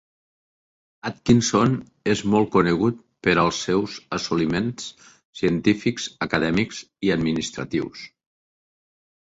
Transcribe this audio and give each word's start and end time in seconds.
Atkinson 1.09 1.75
és 2.13 2.23
molt 2.35 2.49
conegut 2.55 3.03
per 3.27 3.35
als 3.43 3.61
seus 3.67 3.99
assoliments 4.19 4.89
científics, 5.43 6.11
acadèmics 6.29 6.83
i 7.11 7.15
administratius. 7.21 8.05